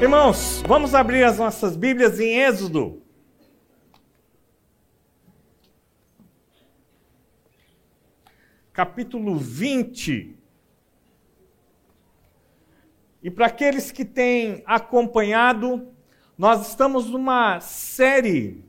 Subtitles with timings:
[0.00, 3.02] Irmãos, vamos abrir as nossas Bíblias em Êxodo.
[8.72, 10.38] Capítulo 20.
[13.22, 15.92] E para aqueles que têm acompanhado,
[16.36, 18.64] nós estamos numa série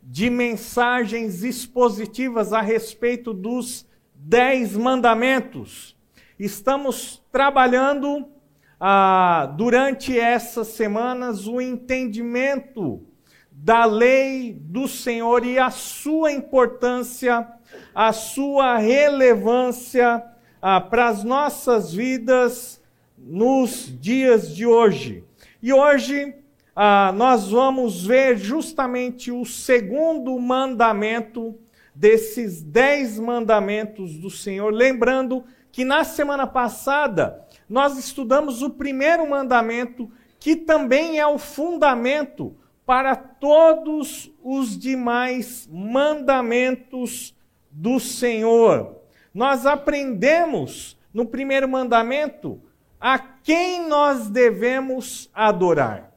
[0.00, 3.84] de mensagens expositivas a respeito dos
[4.14, 5.96] Dez Mandamentos.
[6.38, 8.35] Estamos trabalhando
[8.80, 13.02] ah, durante essas semanas o entendimento
[13.50, 17.46] da lei do Senhor e a sua importância,
[17.94, 20.22] a sua relevância
[20.60, 22.80] ah, para as nossas vidas
[23.16, 25.24] nos dias de hoje.
[25.62, 26.34] E hoje
[26.74, 31.58] ah, nós vamos ver justamente o segundo mandamento
[31.94, 34.70] desses dez mandamentos do Senhor.
[34.70, 42.56] Lembrando que na semana passada nós estudamos o primeiro mandamento, que também é o fundamento
[42.84, 47.34] para todos os demais mandamentos
[47.70, 48.96] do Senhor.
[49.34, 52.60] Nós aprendemos no primeiro mandamento
[53.00, 56.12] a quem nós devemos adorar.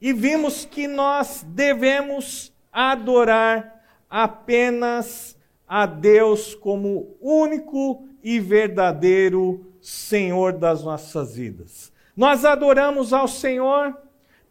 [0.00, 10.82] E vimos que nós devemos adorar apenas a Deus como único e verdadeiro Senhor das
[10.82, 11.92] nossas vidas.
[12.16, 13.94] Nós adoramos ao Senhor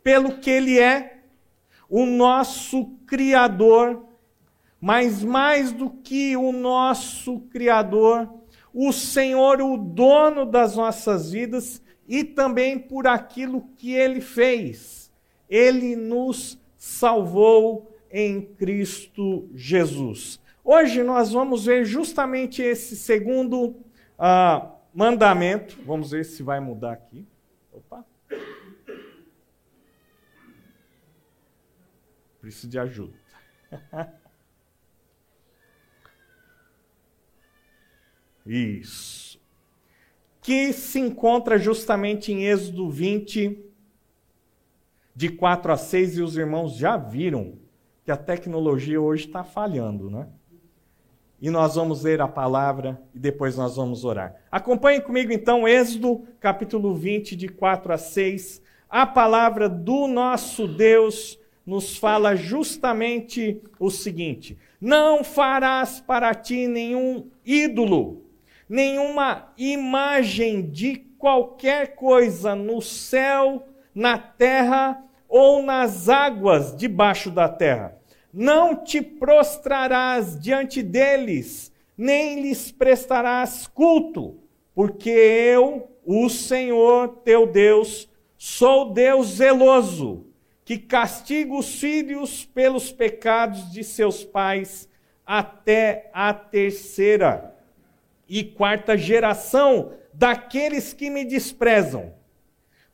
[0.03, 1.21] pelo que Ele é,
[1.89, 4.05] o nosso Criador,
[4.79, 8.31] mas mais do que o nosso Criador,
[8.71, 15.11] o Senhor, o dono das nossas vidas, e também por aquilo que Ele fez.
[15.49, 20.39] Ele nos salvou em Cristo Jesus.
[20.63, 23.75] Hoje nós vamos ver justamente esse segundo
[24.17, 25.77] uh, mandamento.
[25.83, 27.27] Vamos ver se vai mudar aqui.
[27.71, 28.05] Opa.
[32.39, 33.13] Preciso de ajuda.
[38.45, 39.41] Isso.
[40.41, 43.65] Que se encontra justamente em Êxodo 20,
[45.15, 47.57] de 4 a 6, e os irmãos já viram
[48.03, 50.29] que a tecnologia hoje está falhando, né?
[51.43, 54.33] E nós vamos ler a palavra e depois nós vamos orar.
[54.49, 58.61] Acompanhe comigo então Êxodo, capítulo 20, de 4 a 6.
[58.89, 67.27] A palavra do nosso Deus nos fala justamente o seguinte: Não farás para ti nenhum
[67.45, 68.23] ídolo,
[68.69, 78.01] nenhuma imagem de qualquer coisa no céu, na terra ou nas águas debaixo da terra
[78.33, 84.39] não te prostrarás diante deles, nem lhes prestarás culto,
[84.73, 90.25] porque eu, o Senhor teu Deus, sou Deus zeloso,
[90.65, 94.89] que castiga os filhos pelos pecados de seus pais
[95.25, 97.55] até a terceira
[98.27, 102.13] e quarta geração daqueles que me desprezam.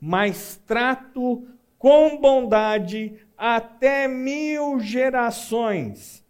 [0.01, 1.47] Mas trato
[1.77, 6.25] com bondade até mil gerações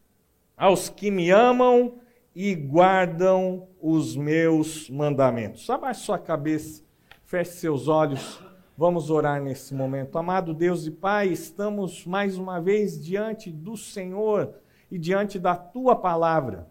[0.56, 2.00] aos que me amam
[2.36, 5.68] e guardam os meus mandamentos.
[5.72, 6.84] Abaixe sua cabeça,
[7.25, 8.40] feche seus olhos.
[8.78, 10.19] Vamos orar nesse momento.
[10.19, 14.53] Amado Deus e Pai, estamos mais uma vez diante do Senhor
[14.92, 16.69] e diante da tua palavra.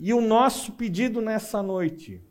[0.00, 2.22] E o nosso pedido nessa noite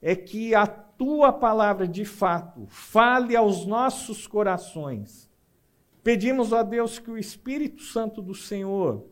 [0.00, 5.30] é que a tua palavra de fato fale aos nossos corações.
[6.02, 9.06] Pedimos a Deus que o Espírito Santo do Senhor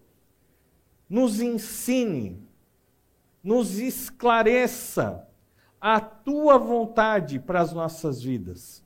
[1.09, 2.42] nos ensine,
[3.42, 5.28] nos esclareça
[5.81, 8.84] a tua vontade para as nossas vidas.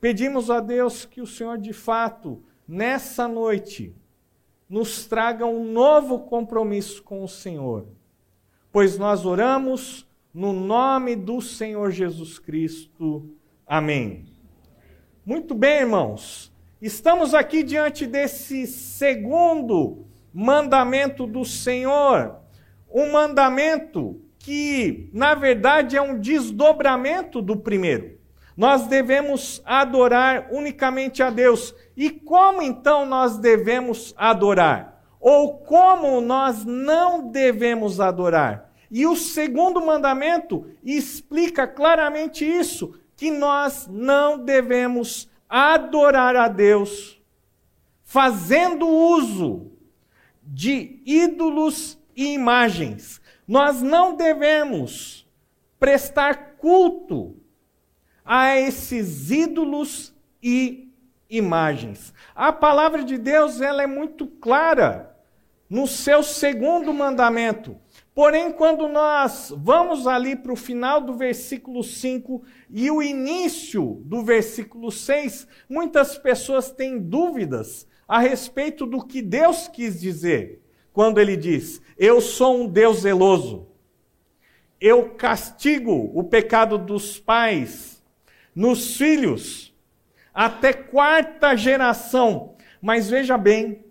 [0.00, 3.94] Pedimos a Deus que o Senhor de fato, nessa noite,
[4.68, 7.86] nos traga um novo compromisso com o Senhor,
[8.72, 13.28] pois nós oramos no nome do Senhor Jesus Cristo.
[13.66, 14.24] Amém.
[15.24, 16.52] Muito bem, irmãos.
[16.80, 22.36] Estamos aqui diante desse segundo mandamento do Senhor.
[22.90, 28.18] Um mandamento que, na verdade, é um desdobramento do primeiro.
[28.56, 31.74] Nós devemos adorar unicamente a Deus.
[31.96, 35.04] E como então nós devemos adorar?
[35.20, 38.71] Ou como nós não devemos adorar?
[38.94, 47.18] E o segundo mandamento explica claramente isso, que nós não devemos adorar a Deus
[48.04, 49.72] fazendo uso
[50.42, 53.18] de ídolos e imagens.
[53.48, 55.26] Nós não devemos
[55.80, 57.34] prestar culto
[58.22, 60.92] a esses ídolos e
[61.30, 62.12] imagens.
[62.34, 65.16] A palavra de Deus ela é muito clara
[65.70, 67.80] no seu segundo mandamento.
[68.14, 74.22] Porém, quando nós vamos ali para o final do versículo 5 e o início do
[74.22, 80.60] versículo 6, muitas pessoas têm dúvidas a respeito do que Deus quis dizer
[80.92, 83.68] quando ele diz: Eu sou um Deus zeloso.
[84.78, 88.02] Eu castigo o pecado dos pais
[88.54, 89.74] nos filhos
[90.34, 92.56] até quarta geração.
[92.80, 93.84] Mas veja bem,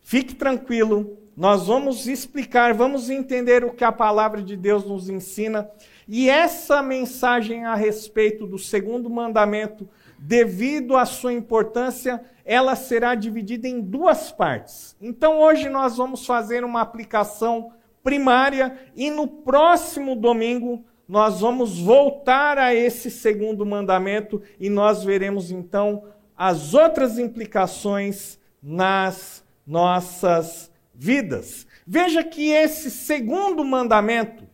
[0.00, 5.68] fique tranquilo, nós vamos explicar, vamos entender o que a palavra de Deus nos ensina.
[6.06, 9.88] E essa mensagem a respeito do segundo mandamento,
[10.18, 14.96] devido à sua importância, ela será dividida em duas partes.
[15.00, 17.72] Então hoje nós vamos fazer uma aplicação
[18.02, 25.50] primária e no próximo domingo nós vamos voltar a esse segundo mandamento e nós veremos
[25.50, 26.04] então
[26.36, 31.66] as outras implicações nas nossas vidas.
[31.86, 34.44] Veja que esse segundo mandamento,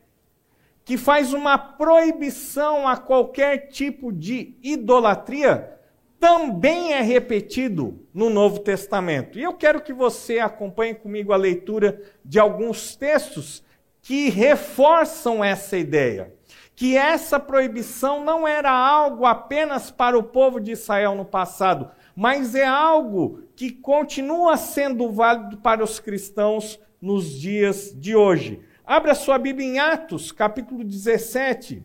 [0.83, 5.79] que faz uma proibição a qualquer tipo de idolatria,
[6.19, 9.39] também é repetido no Novo Testamento.
[9.39, 13.63] E eu quero que você acompanhe comigo a leitura de alguns textos
[14.03, 16.33] que reforçam essa ideia.
[16.75, 22.55] Que essa proibição não era algo apenas para o povo de Israel no passado, mas
[22.55, 28.61] é algo que continua sendo válido para os cristãos nos dias de hoje.
[28.85, 31.83] Abra sua Bíblia em Atos, capítulo 17,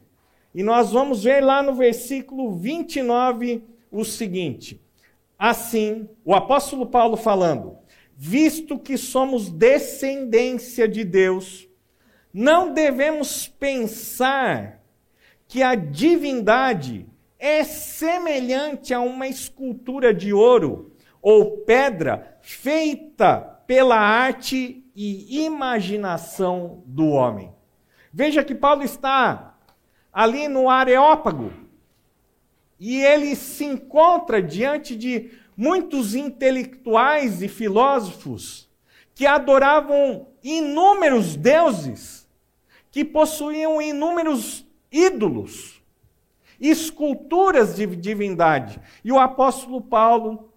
[0.55, 4.81] e nós vamos ver lá no versículo 29 o seguinte:
[5.38, 7.76] Assim, o apóstolo Paulo falando,
[8.17, 11.69] visto que somos descendência de Deus,
[12.32, 14.82] não devemos pensar
[15.46, 17.06] que a divindade
[17.47, 27.07] é semelhante a uma escultura de ouro ou pedra feita pela arte e imaginação do
[27.09, 27.53] homem.
[28.13, 29.59] Veja que Paulo está
[30.13, 31.53] ali no Areópago,
[32.81, 38.69] e ele se encontra diante de muitos intelectuais e filósofos
[39.15, 42.29] que adoravam inúmeros deuses,
[42.91, 45.75] que possuíam inúmeros ídolos,
[46.61, 48.81] esculturas de divindade.
[49.05, 50.53] E o apóstolo Paulo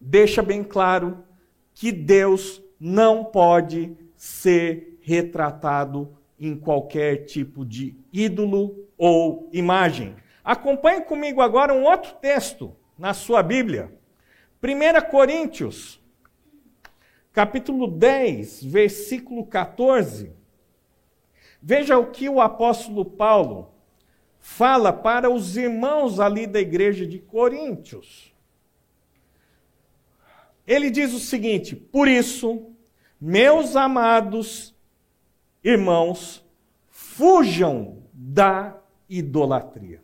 [0.00, 1.24] deixa bem claro
[1.74, 10.16] que Deus não pode ser retratado em qualquer tipo de ídolo ou imagem.
[10.44, 13.96] Acompanhe comigo agora um outro texto na sua Bíblia.
[14.62, 16.00] 1 Coríntios,
[17.32, 20.32] capítulo 10, versículo 14.
[21.60, 23.72] Veja o que o apóstolo Paulo
[24.42, 28.34] fala para os irmãos ali da igreja de Coríntios.
[30.66, 32.66] Ele diz o seguinte: Por isso,
[33.20, 34.74] meus amados
[35.62, 36.44] irmãos,
[36.90, 38.76] fujam da
[39.08, 40.02] idolatria.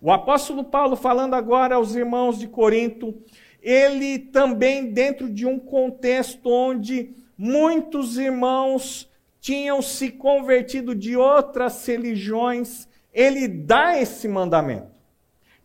[0.00, 3.14] O apóstolo Paulo, falando agora aos irmãos de Corinto,
[3.62, 9.08] ele também, dentro de um contexto onde muitos irmãos
[9.40, 12.87] tinham se convertido de outras religiões,
[13.18, 14.94] ele dá esse mandamento,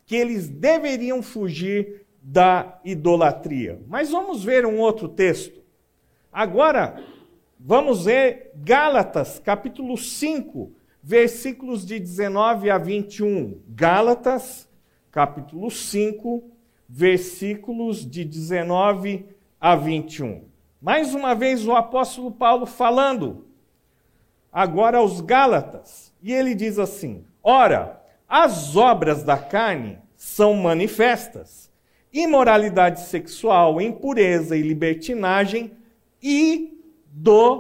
[0.07, 3.79] que eles deveriam fugir da idolatria.
[3.88, 5.62] Mas vamos ver um outro texto.
[6.31, 7.00] Agora,
[7.60, 10.72] vamos ver Gálatas, capítulo 5,
[11.03, 13.62] versículos de 19 a 21.
[13.69, 14.67] Gálatas,
[15.12, 16.43] capítulo 5,
[16.89, 19.27] versículos de 19
[19.62, 20.45] a 21.
[20.81, 23.45] Mais uma vez o apóstolo Paulo falando
[24.51, 31.69] agora aos Gálatas, e ele diz assim: Ora, as obras da carne são manifestas:
[32.12, 35.71] imoralidade sexual, impureza e libertinagem,
[36.21, 37.53] idolatria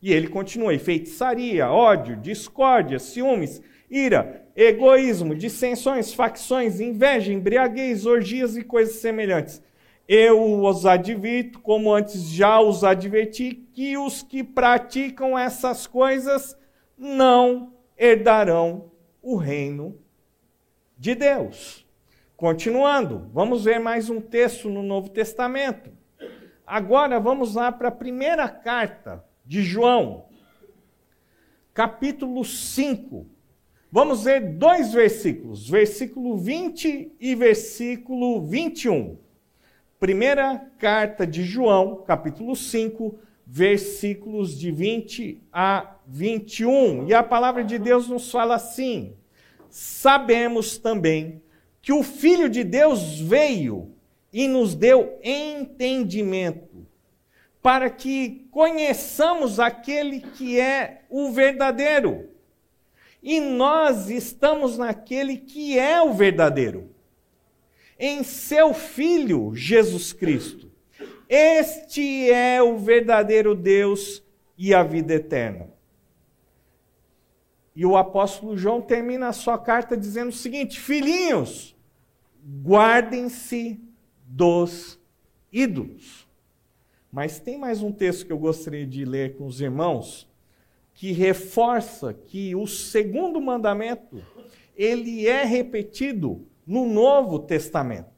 [0.00, 3.60] e ele continua: e feitiçaria, ódio, discórdia, ciúmes,
[3.90, 9.62] ira, egoísmo, dissensões, facções, inveja, embriaguez, orgias e coisas semelhantes.
[10.06, 16.56] Eu os advirto, como antes já os adverti, que os que praticam essas coisas
[16.98, 18.90] não herdarão
[19.22, 19.96] o reino
[20.96, 21.86] de Deus.
[22.36, 25.90] Continuando, vamos ver mais um texto no Novo Testamento.
[26.66, 30.26] Agora vamos lá para a primeira carta de João,
[31.72, 33.26] capítulo 5.
[33.90, 39.18] Vamos ver dois versículos, versículo 20 e versículo 21.
[39.98, 43.18] Primeira carta de João, capítulo 5,
[43.50, 47.08] versículos de 20 a 21.
[47.08, 49.14] E a palavra de Deus nos fala assim:
[49.70, 51.42] Sabemos também
[51.80, 53.94] que o Filho de Deus veio
[54.30, 56.86] e nos deu entendimento,
[57.62, 62.28] para que conheçamos aquele que é o verdadeiro.
[63.22, 66.90] E nós estamos naquele que é o verdadeiro,
[67.98, 70.67] em seu Filho Jesus Cristo.
[71.28, 74.22] Este é o verdadeiro Deus
[74.56, 75.68] e a vida eterna.
[77.76, 81.76] E o apóstolo João termina a sua carta dizendo o seguinte: Filhinhos,
[82.62, 83.80] guardem-se
[84.26, 84.98] dos
[85.52, 86.26] ídolos.
[87.12, 90.28] Mas tem mais um texto que eu gostaria de ler com os irmãos,
[90.94, 94.22] que reforça que o segundo mandamento,
[94.76, 98.17] ele é repetido no Novo Testamento.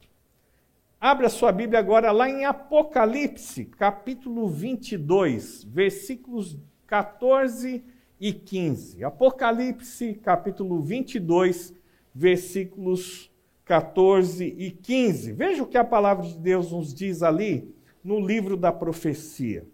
[1.01, 7.83] Abra sua Bíblia agora lá em Apocalipse, capítulo 22, versículos 14
[8.21, 9.03] e 15.
[9.03, 11.73] Apocalipse, capítulo 22,
[12.15, 13.31] versículos
[13.65, 15.33] 14 e 15.
[15.33, 19.67] Veja o que a palavra de Deus nos diz ali no livro da profecia.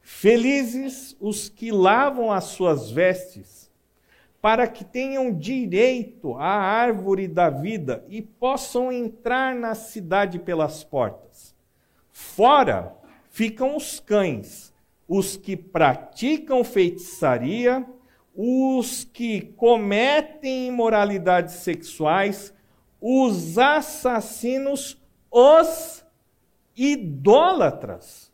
[0.00, 3.59] Felizes os que lavam as suas vestes
[4.40, 11.54] para que tenham direito à árvore da vida e possam entrar na cidade pelas portas.
[12.10, 12.96] Fora
[13.28, 14.72] ficam os cães,
[15.06, 17.86] os que praticam feitiçaria,
[18.34, 22.54] os que cometem imoralidades sexuais,
[23.00, 24.98] os assassinos,
[25.30, 26.04] os
[26.74, 28.32] idólatras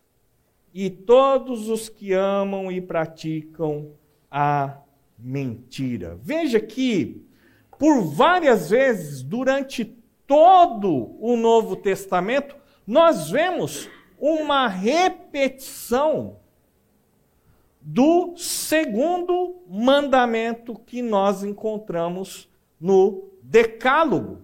[0.73, 3.93] e todos os que amam e praticam
[4.31, 4.79] a
[5.19, 6.19] mentira.
[6.23, 7.25] Veja que,
[7.79, 9.85] por várias vezes, durante
[10.27, 12.57] todo o Novo Testamento,
[12.87, 16.37] nós vemos uma repetição
[17.81, 22.49] do segundo mandamento que nós encontramos
[22.81, 24.43] no Decálogo.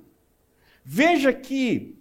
[0.85, 1.97] Veja que,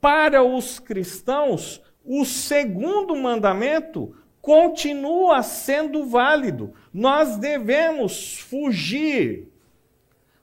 [0.00, 6.74] para os cristãos, o segundo mandamento continua sendo válido.
[6.92, 9.48] Nós devemos fugir,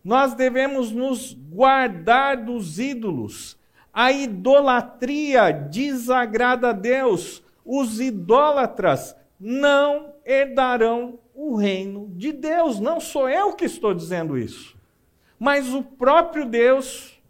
[0.04, 3.56] nós devemos nos guardar dos ídolos.
[3.94, 7.44] A idolatria desagrada a Deus.
[7.64, 12.80] Os idólatras não herdarão o reino de Deus.
[12.80, 14.76] Não sou eu que estou dizendo isso,
[15.38, 17.22] mas o próprio Deus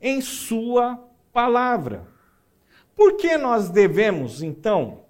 [0.00, 0.98] em Sua
[1.32, 2.08] palavra.
[2.96, 5.04] Por que nós devemos, então,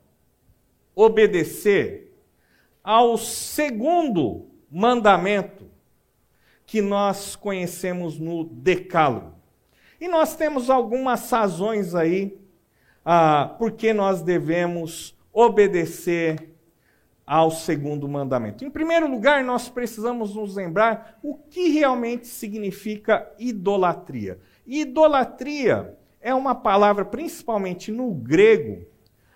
[1.00, 2.12] obedecer
[2.85, 5.64] ao segundo mandamento
[6.66, 9.35] que nós conhecemos no Decálogo.
[9.99, 12.38] E nós temos algumas razões aí
[13.04, 16.50] ah, porque nós devemos obedecer
[17.26, 18.64] ao segundo mandamento.
[18.64, 24.38] Em primeiro lugar, nós precisamos nos lembrar o que realmente significa idolatria.
[24.66, 28.90] Idolatria é uma palavra, principalmente no grego,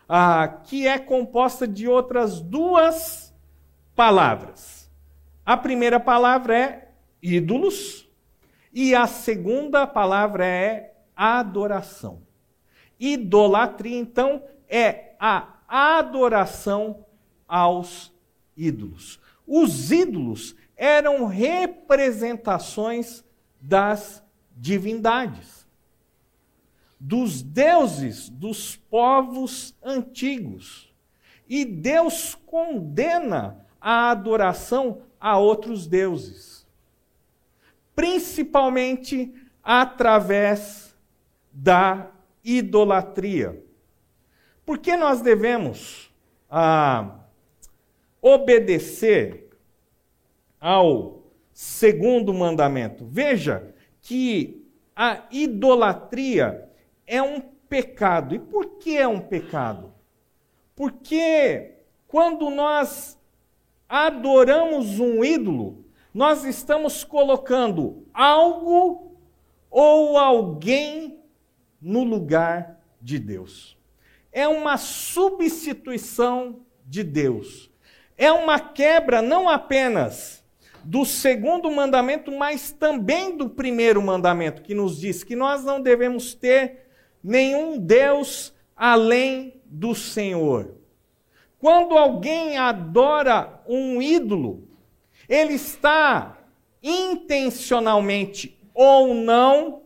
[0.09, 3.35] ah, que é composta de outras duas
[3.95, 4.91] palavras.
[5.45, 6.89] A primeira palavra é
[7.23, 8.09] ídolos
[8.73, 12.23] e a segunda palavra é adoração.
[12.99, 17.05] Idolatria, então, é a adoração
[17.47, 18.13] aos
[18.57, 19.21] ídolos.
[19.47, 23.23] Os ídolos eram representações
[23.61, 24.25] das
[24.57, 25.54] divindades
[27.07, 30.91] dos deuses dos povos antigos.
[31.47, 36.67] E Deus condena a adoração a outros deuses,
[37.95, 40.97] principalmente através
[41.53, 42.11] da
[42.43, 43.63] idolatria.
[44.65, 46.11] Por que nós devemos
[46.49, 47.19] ah,
[48.23, 49.51] obedecer
[50.59, 53.05] ao segundo mandamento?
[53.05, 56.63] Veja que a idolatria
[57.07, 58.35] é um pecado.
[58.35, 59.93] E por que é um pecado?
[60.75, 61.75] Porque
[62.07, 63.19] quando nós
[63.89, 69.17] adoramos um ídolo, nós estamos colocando algo
[69.71, 71.21] ou alguém
[71.81, 73.77] no lugar de Deus.
[74.33, 77.71] É uma substituição de Deus.
[78.17, 80.45] É uma quebra não apenas
[80.85, 86.35] do segundo mandamento, mas também do primeiro mandamento, que nos diz que nós não devemos
[86.35, 86.84] ter
[87.25, 90.75] nenhum Deus além do Senhor.
[91.59, 94.69] Quando alguém adora um ídolo,
[95.26, 96.37] ele está
[96.83, 99.85] intencionalmente ou não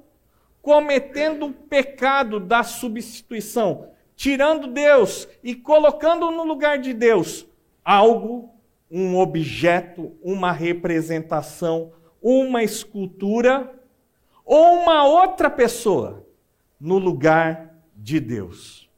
[0.61, 7.47] cometendo o pecado da substituição, tirando Deus e colocando no lugar de Deus
[7.85, 8.51] algo,
[8.91, 13.73] um objeto, uma representação, uma escultura
[14.45, 16.28] ou uma outra pessoa
[16.81, 18.89] no lugar de Deus.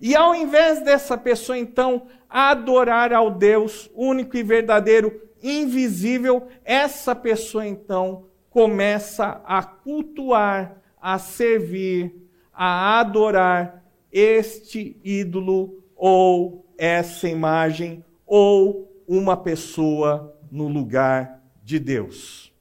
[0.00, 7.66] E ao invés dessa pessoa, então, adorar ao Deus único e verdadeiro, invisível, essa pessoa,
[7.66, 12.14] então, começa a cultuar, a servir,
[12.52, 22.52] a adorar este ídolo ou essa imagem ou uma pessoa no lugar de Deus.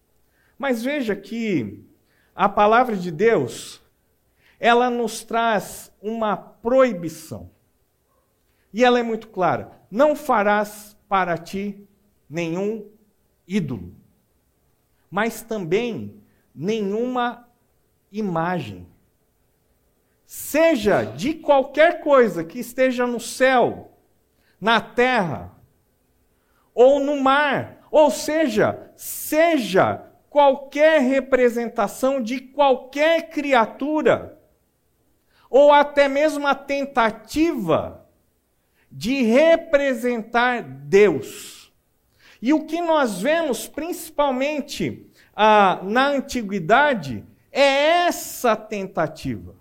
[0.57, 1.83] Mas veja que
[2.35, 3.81] a palavra de Deus,
[4.59, 7.49] ela nos traz uma proibição.
[8.73, 11.87] E ela é muito clara: não farás para ti
[12.29, 12.89] nenhum
[13.47, 13.95] ídolo,
[15.09, 16.21] mas também
[16.53, 17.47] nenhuma
[18.11, 18.87] imagem.
[20.25, 23.91] Seja de qualquer coisa que esteja no céu,
[24.59, 25.53] na terra
[26.73, 34.37] ou no mar, ou seja, seja qualquer representação de qualquer criatura,
[35.49, 38.05] ou até mesmo a tentativa
[38.91, 41.71] de representar Deus.
[42.41, 49.55] E o que nós vemos principalmente ah, na antiguidade é essa tentativa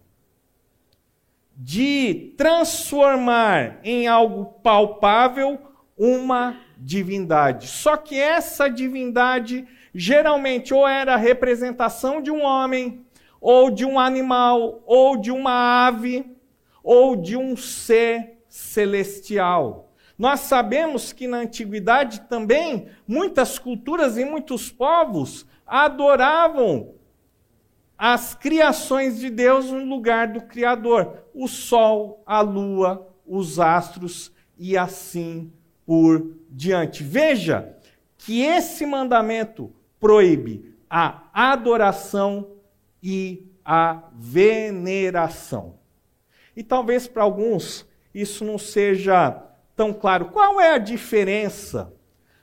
[1.56, 5.58] de transformar em algo palpável
[5.96, 7.68] uma divindade.
[7.68, 13.03] Só que essa divindade geralmente ou era a representação de um homem,
[13.44, 16.34] ou de um animal, ou de uma ave,
[16.82, 19.92] ou de um ser celestial.
[20.18, 26.94] Nós sabemos que na antiguidade também muitas culturas e muitos povos adoravam
[27.98, 34.74] as criações de Deus no lugar do Criador: o sol, a lua, os astros e
[34.74, 35.52] assim
[35.84, 37.04] por diante.
[37.04, 37.76] Veja
[38.16, 39.70] que esse mandamento
[40.00, 42.53] proíbe a adoração
[43.04, 45.78] e a veneração.
[46.56, 49.42] E talvez para alguns isso não seja
[49.76, 50.26] tão claro.
[50.26, 51.92] Qual é a diferença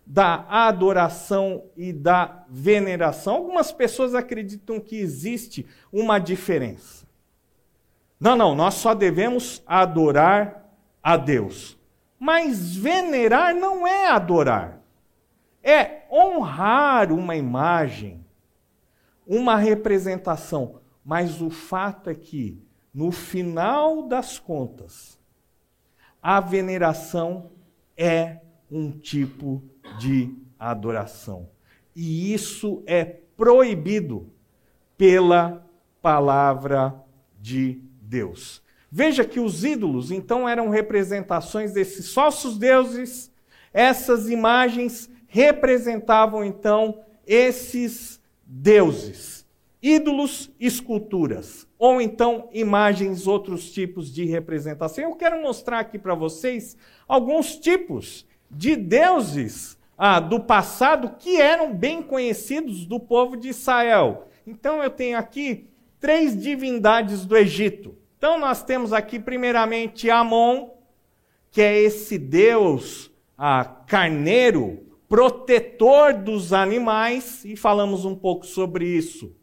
[0.06, 3.36] da adoração e da veneração?
[3.36, 7.08] Algumas pessoas acreditam que existe uma diferença.
[8.20, 10.70] Não, não, nós só devemos adorar
[11.02, 11.76] a Deus.
[12.20, 14.80] Mas venerar não é adorar.
[15.64, 18.21] É honrar uma imagem,
[19.32, 20.82] uma representação.
[21.06, 22.62] Mas o fato é que,
[22.94, 25.18] no final das contas,
[26.22, 27.50] a veneração
[27.96, 29.64] é um tipo
[29.98, 31.50] de adoração.
[31.96, 34.30] E isso é proibido
[34.98, 35.66] pela
[36.02, 37.02] palavra
[37.40, 38.62] de Deus.
[38.92, 43.32] Veja que os ídolos, então, eram representações desses falsos deuses,
[43.74, 48.21] essas imagens representavam, então, esses
[48.52, 49.48] deuses.
[49.82, 55.04] Ídolos, esculturas, ou então imagens, outros tipos de representação.
[55.04, 61.74] Eu quero mostrar aqui para vocês alguns tipos de deuses ah, do passado que eram
[61.74, 64.28] bem conhecidos do povo de Israel.
[64.46, 65.68] Então eu tenho aqui
[66.00, 67.96] três divindades do Egito.
[68.18, 70.70] Então nós temos aqui primeiramente Amon,
[71.50, 79.36] que é esse deus ah, carneiro, protetor dos animais, e falamos um pouco sobre isso.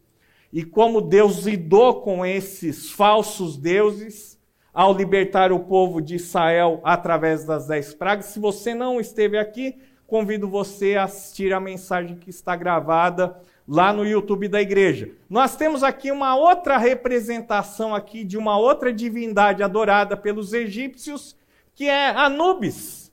[0.51, 4.41] E como Deus lidou com esses falsos deuses
[4.73, 8.25] ao libertar o povo de Israel através das dez pragas.
[8.27, 9.77] Se você não esteve aqui,
[10.07, 15.11] convido você a assistir a mensagem que está gravada lá no YouTube da igreja.
[15.29, 21.37] Nós temos aqui uma outra representação aqui de uma outra divindade adorada pelos egípcios,
[21.75, 23.13] que é Anubis,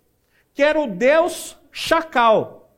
[0.54, 2.72] que era o deus chacal.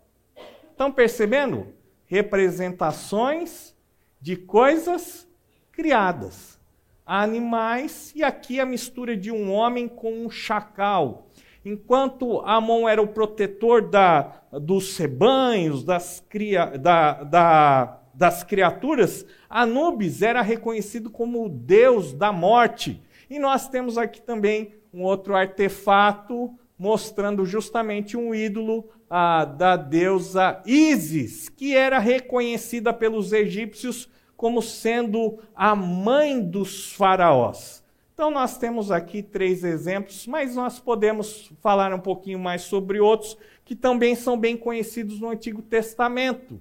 [0.72, 1.68] Estão percebendo?
[2.08, 3.76] Representações
[4.20, 5.28] de coisas
[5.72, 6.60] criadas,
[7.06, 11.28] animais e aqui a mistura de um homem com um chacal.
[11.64, 20.24] Enquanto Amon era o protetor da, dos rebanhos, das, cria, da, da, das criaturas, Anubis
[20.24, 23.04] era reconhecido como o deus da morte.
[23.30, 30.62] E nós temos aqui também um outro artefato mostrando justamente um ídolo ah, da deusa
[30.66, 37.84] Ísis, que era reconhecida pelos egípcios como sendo a mãe dos faraós.
[38.14, 43.38] Então, nós temos aqui três exemplos, mas nós podemos falar um pouquinho mais sobre outros
[43.64, 46.60] que também são bem conhecidos no Antigo Testamento.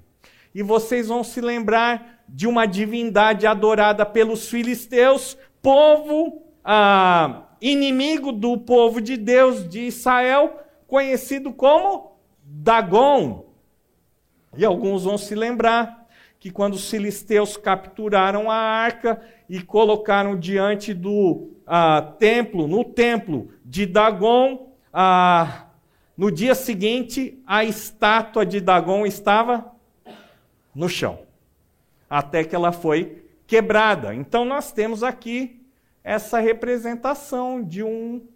[0.54, 8.58] E vocês vão se lembrar de uma divindade adorada pelos filisteus, povo ah, inimigo do
[8.58, 13.46] povo de Deus de Israel, conhecido como Dagon.
[14.56, 16.06] E alguns vão se lembrar
[16.38, 23.50] que quando os filisteus capturaram a arca e colocaram diante do ah, templo, no templo
[23.64, 25.66] de Dagon, ah,
[26.16, 29.72] no dia seguinte a estátua de Dagon estava
[30.74, 31.18] no chão,
[32.08, 34.14] até que ela foi quebrada.
[34.14, 35.65] Então nós temos aqui
[36.06, 38.28] essa representação de um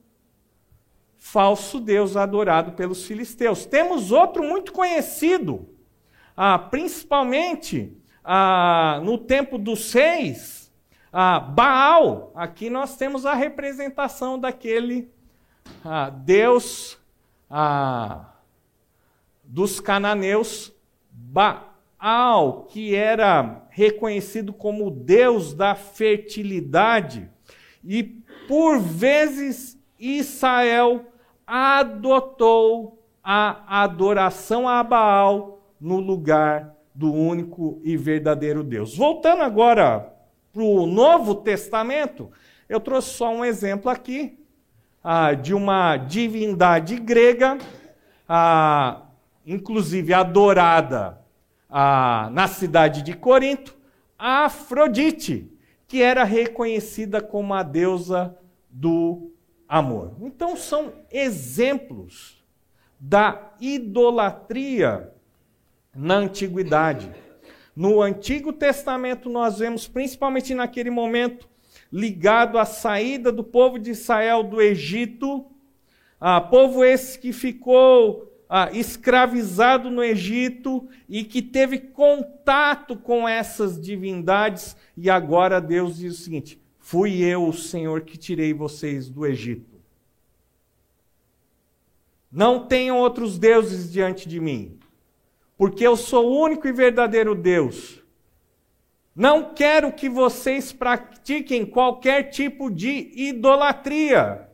[1.16, 3.64] falso Deus adorado pelos filisteus.
[3.64, 5.68] Temos outro muito conhecido,
[6.36, 10.72] ah, principalmente ah, no tempo dos seis,
[11.12, 12.32] ah, Baal.
[12.34, 15.08] Aqui nós temos a representação daquele
[15.84, 16.98] ah, Deus
[17.48, 18.32] ah,
[19.44, 20.72] dos cananeus,
[21.08, 27.30] Baal, que era reconhecido como o Deus da fertilidade.
[27.84, 28.02] E
[28.46, 31.06] por vezes Israel
[31.46, 38.96] adotou a adoração a Baal no lugar do único e verdadeiro Deus.
[38.96, 40.12] Voltando agora
[40.52, 42.30] para o Novo Testamento,
[42.68, 44.38] eu trouxe só um exemplo aqui
[45.02, 47.58] ah, de uma divindade grega,
[48.28, 49.02] ah,
[49.46, 51.20] inclusive adorada
[51.68, 53.76] ah, na cidade de Corinto,
[54.18, 55.50] Afrodite,
[55.90, 58.38] que era reconhecida como a deusa
[58.70, 59.32] do
[59.68, 60.14] amor.
[60.20, 62.40] Então, são exemplos
[63.00, 65.12] da idolatria
[65.92, 67.12] na antiguidade.
[67.74, 71.48] No Antigo Testamento, nós vemos, principalmente naquele momento,
[71.92, 75.44] ligado à saída do povo de Israel do Egito,
[76.20, 83.80] ah, povo esse que ficou ah, escravizado no Egito e que teve contato com essas
[83.80, 89.24] divindades, e agora Deus diz o seguinte: Fui eu, o Senhor, que tirei vocês do
[89.24, 89.80] Egito.
[92.30, 94.80] Não tenham outros deuses diante de mim,
[95.56, 98.02] porque eu sou o único e verdadeiro Deus.
[99.14, 104.48] Não quero que vocês pratiquem qualquer tipo de idolatria,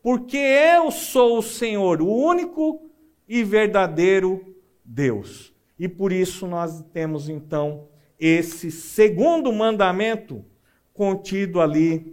[0.00, 2.89] porque eu sou o Senhor, o único
[3.30, 5.54] e verdadeiro Deus.
[5.78, 7.86] E por isso nós temos então
[8.18, 10.44] esse segundo mandamento
[10.92, 12.12] contido ali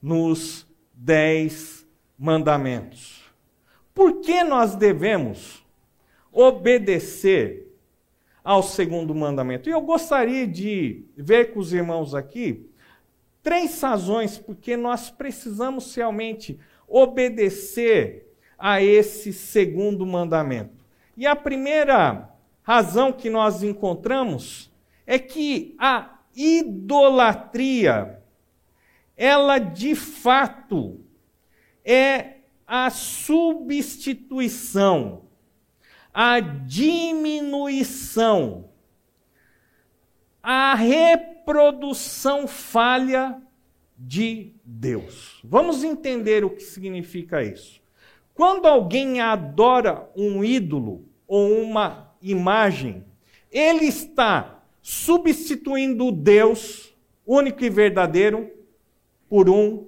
[0.00, 1.84] nos dez
[2.16, 3.24] mandamentos.
[3.92, 5.66] Por que nós devemos
[6.30, 7.76] obedecer
[8.44, 9.68] ao segundo mandamento?
[9.68, 12.70] E eu gostaria de ver com os irmãos aqui
[13.42, 18.31] três razões porque nós precisamos realmente obedecer
[18.64, 20.86] a esse segundo mandamento.
[21.16, 24.70] E a primeira razão que nós encontramos
[25.04, 28.22] é que a idolatria
[29.16, 31.00] ela de fato
[31.84, 35.24] é a substituição,
[36.14, 38.70] a diminuição,
[40.40, 43.42] a reprodução falha
[43.98, 45.40] de Deus.
[45.42, 47.81] Vamos entender o que significa isso.
[48.34, 53.04] Quando alguém adora um ídolo ou uma imagem,
[53.50, 56.94] ele está substituindo o Deus
[57.26, 58.50] único e verdadeiro
[59.28, 59.86] por um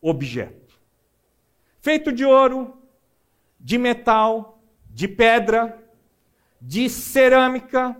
[0.00, 0.80] objeto.
[1.80, 2.76] Feito de ouro,
[3.60, 5.82] de metal, de pedra,
[6.60, 7.96] de cerâmica,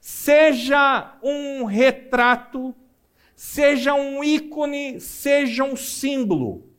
[0.00, 2.74] seja um retrato,
[3.34, 6.69] seja um ícone, seja um símbolo.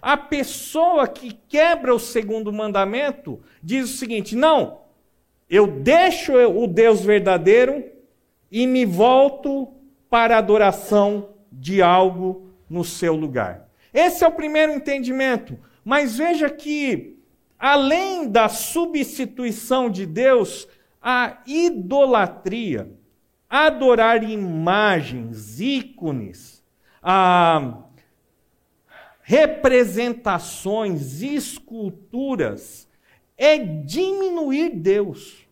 [0.00, 4.80] A pessoa que quebra o segundo mandamento diz o seguinte: não,
[5.48, 7.84] eu deixo o Deus verdadeiro
[8.50, 9.68] e me volto
[10.08, 13.68] para a adoração de algo no seu lugar.
[13.92, 15.58] Esse é o primeiro entendimento.
[15.84, 17.18] Mas veja que,
[17.58, 20.68] além da substituição de Deus,
[21.00, 22.90] a idolatria,
[23.48, 26.62] adorar imagens, ícones,
[27.02, 27.84] a
[29.28, 32.88] representações, esculturas,
[33.36, 35.46] é diminuir Deus.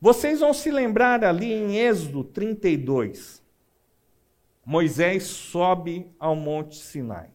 [0.00, 3.42] Vocês vão se lembrar ali em Êxodo 32.
[4.64, 7.28] Moisés sobe ao Monte Sinai.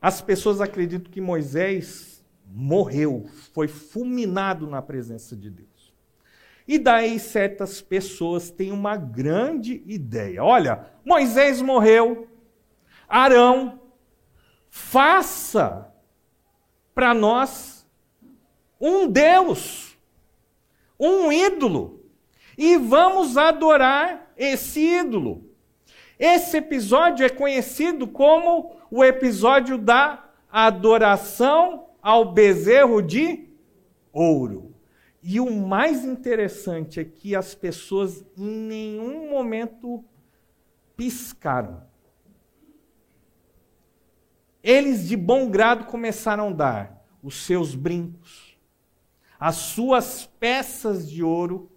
[0.00, 5.71] As pessoas acreditam que Moisés morreu, foi fulminado na presença de Deus.
[6.66, 10.42] E daí certas pessoas têm uma grande ideia.
[10.42, 12.28] Olha, Moisés morreu,
[13.08, 13.80] Arão,
[14.70, 15.92] faça
[16.94, 17.86] para nós
[18.80, 19.96] um Deus,
[20.98, 22.04] um ídolo,
[22.56, 25.50] e vamos adorar esse ídolo.
[26.18, 33.48] Esse episódio é conhecido como o episódio da adoração ao bezerro de
[34.12, 34.71] ouro.
[35.22, 40.04] E o mais interessante é que as pessoas em nenhum momento
[40.96, 41.82] piscaram.
[44.62, 48.58] Eles de bom grado começaram a dar os seus brincos,
[49.38, 51.70] as suas peças de ouro,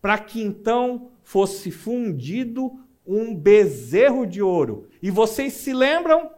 [0.00, 4.88] para que então fosse fundido um bezerro de ouro.
[5.02, 6.30] E vocês se lembram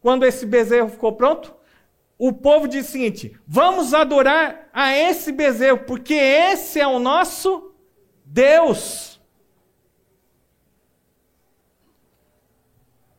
[0.00, 1.54] quando esse bezerro ficou pronto?
[2.26, 7.74] O povo disse o seguinte: vamos adorar a esse bezerro, porque esse é o nosso
[8.24, 9.20] Deus.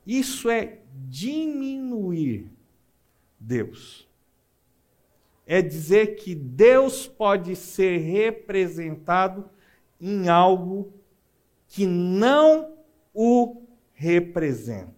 [0.07, 2.49] Isso é diminuir
[3.39, 4.09] Deus.
[5.45, 9.47] É dizer que Deus pode ser representado
[10.01, 10.91] em algo
[11.67, 12.75] que não
[13.13, 14.95] o representa.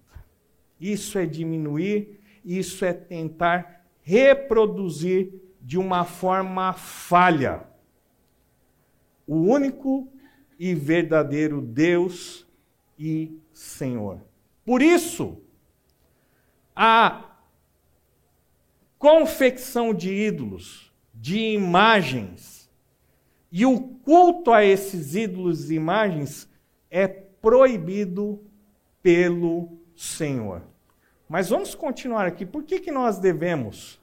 [0.79, 3.76] Isso é diminuir, isso é tentar
[4.07, 7.67] reproduzir de uma forma falha
[9.27, 10.09] o único
[10.57, 12.47] e verdadeiro Deus
[12.97, 14.21] e Senhor.
[14.63, 15.41] Por isso,
[16.73, 17.37] a
[18.97, 22.71] confecção de ídolos, de imagens,
[23.51, 26.49] e o culto a esses ídolos e imagens
[26.89, 28.41] é proibido
[29.03, 30.76] pelo Senhor.
[31.27, 32.45] Mas vamos continuar aqui.
[32.45, 33.99] Por que, que nós devemos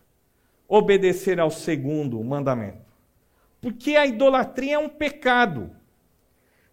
[0.68, 2.84] obedecer ao segundo mandamento?
[3.60, 5.70] Porque a idolatria é um pecado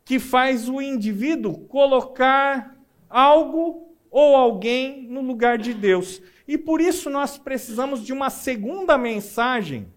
[0.03, 2.75] que faz o indivíduo colocar
[3.09, 6.21] algo ou alguém no lugar de Deus.
[6.45, 9.87] E por isso nós precisamos de uma segunda mensagem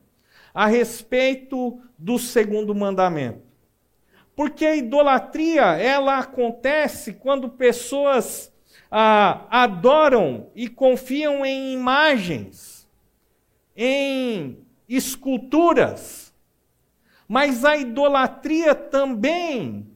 [0.55, 3.43] a respeito do segundo mandamento.
[4.37, 8.54] Porque a idolatria, ela acontece quando pessoas
[8.91, 12.89] ah, adoram e confiam em imagens,
[13.77, 16.33] em esculturas.
[17.27, 19.91] Mas a idolatria também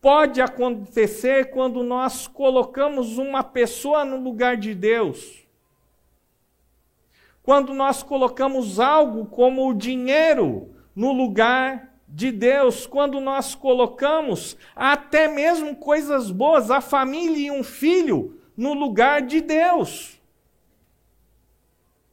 [0.00, 5.46] pode acontecer quando nós colocamos uma pessoa no lugar de Deus.
[7.42, 15.26] Quando nós colocamos algo como o dinheiro no lugar de Deus, quando nós colocamos até
[15.26, 20.20] mesmo coisas boas, a família e um filho, no lugar de Deus.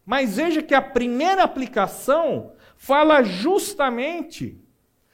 [0.04, 4.60] Mas veja que a primeira aplicação fala justamente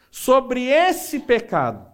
[0.10, 1.92] sobre esse pecado,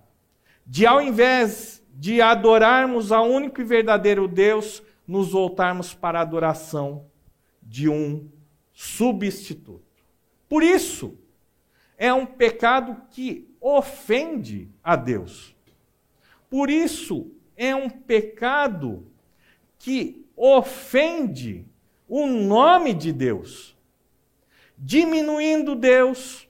[0.64, 7.08] de ao invés de adorarmos ao único e verdadeiro Deus, nos voltarmos para a adoração
[7.60, 8.30] de um
[8.72, 9.82] substituto.
[10.48, 11.18] Por isso,
[12.04, 15.56] é um pecado que ofende a Deus.
[16.50, 19.08] Por isso, é um pecado
[19.80, 21.66] que ofende
[22.06, 23.74] o nome de Deus,
[24.78, 26.46] diminuindo Deus,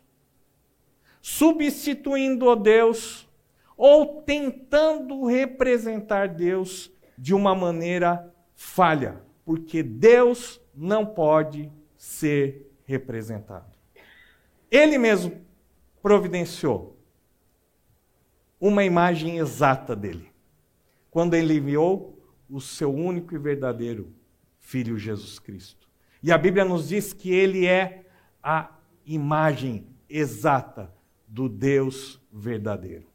[1.22, 3.30] substituindo o Deus,
[3.78, 13.73] ou tentando representar Deus de uma maneira falha, porque Deus não pode ser representado.
[14.74, 15.40] Ele mesmo
[16.02, 16.98] providenciou
[18.60, 20.32] uma imagem exata dele,
[21.12, 24.12] quando ele enviou o seu único e verdadeiro
[24.58, 25.88] Filho Jesus Cristo.
[26.24, 28.06] E a Bíblia nos diz que ele é
[28.42, 28.72] a
[29.06, 30.92] imagem exata
[31.28, 33.06] do Deus verdadeiro.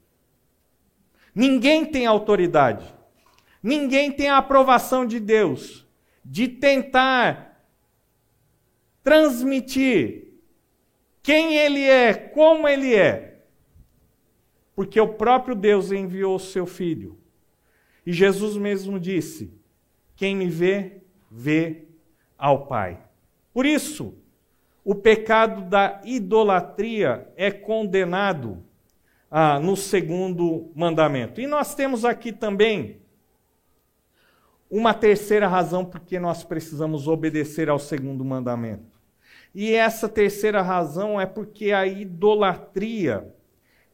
[1.34, 2.94] Ninguém tem autoridade,
[3.60, 5.84] ninguém tem a aprovação de Deus
[6.24, 7.64] de tentar
[9.02, 10.27] transmitir
[11.28, 13.42] quem ele é, como ele é.
[14.74, 17.18] Porque o próprio Deus enviou o seu filho.
[18.06, 19.52] E Jesus mesmo disse:
[20.16, 21.84] Quem me vê, vê
[22.38, 22.98] ao Pai.
[23.52, 24.14] Por isso,
[24.82, 28.64] o pecado da idolatria é condenado
[29.30, 31.42] ah, no segundo mandamento.
[31.42, 33.02] E nós temos aqui também
[34.70, 38.97] uma terceira razão porque nós precisamos obedecer ao segundo mandamento.
[39.60, 43.34] E essa terceira razão é porque a idolatria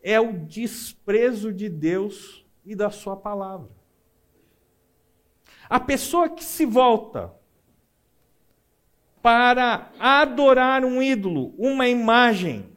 [0.03, 3.71] é o desprezo de Deus e da Sua palavra.
[5.67, 7.33] A pessoa que se volta
[9.23, 12.71] para adorar um ídolo, uma imagem,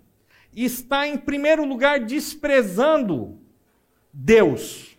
[0.53, 3.37] está em primeiro lugar desprezando
[4.13, 4.97] Deus.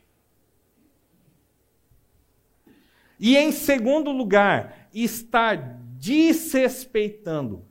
[3.18, 7.66] E em segundo lugar, está desrespeitando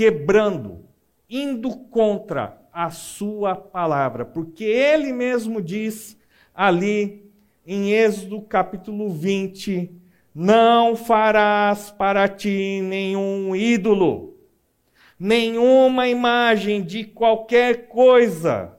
[0.00, 0.86] quebrando,
[1.28, 6.18] indo contra a sua palavra, porque ele mesmo diz
[6.54, 7.30] ali
[7.66, 9.90] em Êxodo capítulo 20:
[10.34, 14.38] Não farás para ti nenhum ídolo,
[15.18, 18.74] nenhuma imagem de qualquer coisa,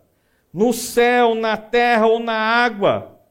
[0.51, 3.21] no céu, na terra ou na água,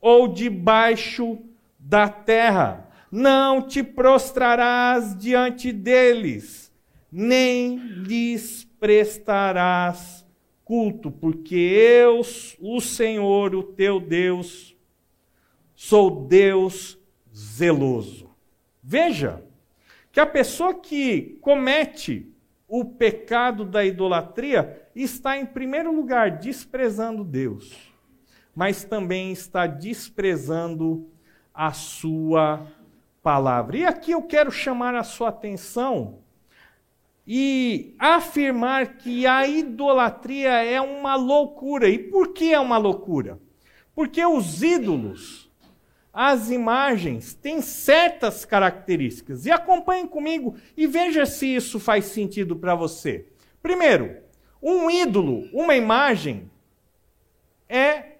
[0.00, 1.38] ou debaixo
[1.78, 2.87] da terra.
[3.10, 6.72] Não te prostrarás diante deles,
[7.10, 10.26] nem lhes prestarás
[10.64, 12.20] culto, porque eu,
[12.60, 14.76] o Senhor, o teu Deus,
[15.74, 16.98] sou Deus
[17.34, 18.28] zeloso.
[18.82, 19.42] Veja
[20.12, 22.30] que a pessoa que comete
[22.66, 27.74] o pecado da idolatria está, em primeiro lugar, desprezando Deus,
[28.54, 31.08] mas também está desprezando
[31.54, 32.66] a sua
[33.28, 33.76] palavra.
[33.76, 36.20] E aqui eu quero chamar a sua atenção
[37.26, 41.90] e afirmar que a idolatria é uma loucura.
[41.90, 43.38] E por que é uma loucura?
[43.94, 45.52] Porque os ídolos,
[46.10, 49.44] as imagens, têm certas características.
[49.44, 53.26] E acompanhe comigo e veja se isso faz sentido para você.
[53.60, 54.22] Primeiro,
[54.62, 56.50] um ídolo, uma imagem,
[57.68, 58.12] é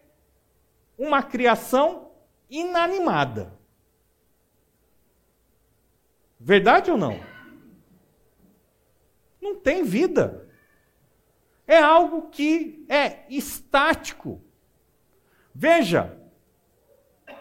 [0.99, 2.11] uma criação
[2.51, 3.58] inanimada.
[6.49, 7.21] Verdade ou não?
[9.39, 10.49] não tem vida.
[11.67, 14.43] É algo que é estático.
[15.55, 16.19] Veja,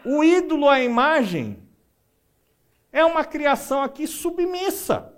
[0.04, 1.64] o ídolo, a imagem,
[2.92, 5.14] é uma criação aqui submissa.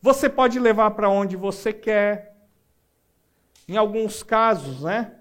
[0.00, 2.34] Você pode levar para onde você quer.
[3.68, 5.17] Em alguns casos, né?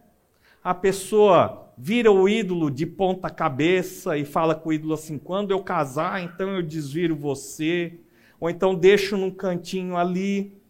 [0.67, 5.51] A pessoa vira o ídolo de ponta cabeça e fala com o ídolo assim: quando
[5.51, 7.97] eu casar, então eu desviro você
[8.37, 10.61] ou então deixo num cantinho ali.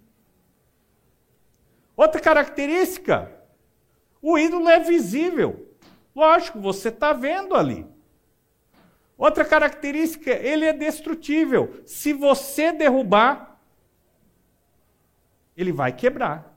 [1.95, 3.41] Outra característica:
[4.21, 5.67] o ídolo é visível.
[6.15, 7.83] Lógico, você está vendo ali.
[9.17, 11.81] Outra característica, ele é destrutível.
[11.87, 13.59] Se você derrubar,
[15.57, 16.55] ele vai quebrar.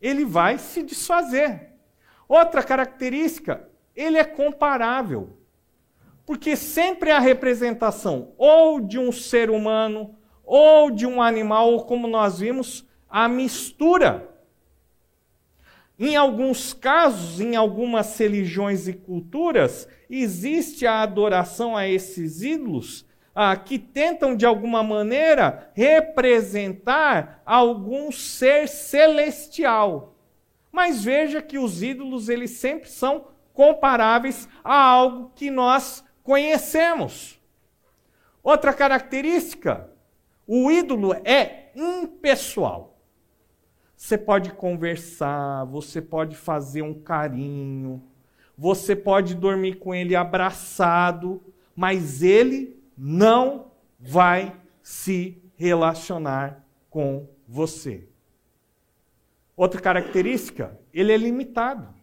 [0.00, 1.70] Ele vai se desfazer.
[2.28, 5.36] Outra característica, ele é comparável.
[6.24, 12.06] Porque sempre a representação ou de um ser humano, ou de um animal, ou como
[12.06, 14.28] nós vimos, a mistura.
[15.98, 23.04] Em alguns casos, em algumas religiões e culturas, existe a adoração a esses ídolos
[23.42, 30.14] ah, que tentam, de alguma maneira, representar algum ser celestial.
[30.70, 37.40] Mas veja que os ídolos, eles sempre são comparáveis a algo que nós conhecemos.
[38.42, 39.90] Outra característica,
[40.46, 43.00] o ídolo é impessoal.
[43.96, 48.02] Você pode conversar, você pode fazer um carinho,
[48.54, 51.42] você pode dormir com ele abraçado,
[51.74, 58.06] mas ele não vai se relacionar com você.
[59.56, 61.94] Outra característica, ele é limitado.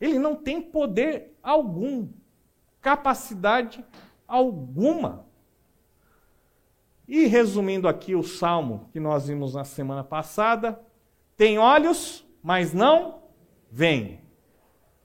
[0.00, 2.08] Ele não tem poder algum
[2.80, 3.84] capacidade
[4.26, 5.26] alguma.
[7.06, 10.80] E resumindo aqui o salmo que nós vimos na semana passada,
[11.36, 13.22] tem olhos, mas não
[13.70, 14.22] veem.